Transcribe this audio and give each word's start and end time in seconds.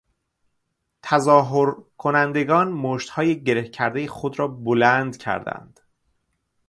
تظاهر 1.03 1.73
کنندگان 1.97 2.71
مشتهای 2.71 3.43
گره 3.43 3.69
کردهی 3.69 4.07
خود 4.07 4.39
را 4.39 4.47
بلند 4.47 5.17
کردند. 5.17 5.79